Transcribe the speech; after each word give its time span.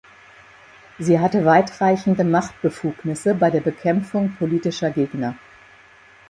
Sie 0.97 1.19
hatte 1.19 1.45
weitreichende 1.45 2.23
Machtbefugnisse 2.23 3.35
bei 3.35 3.51
der 3.51 3.61
Bekämpfung 3.61 4.35
politischer 4.35 4.89
Gegner. 4.89 5.35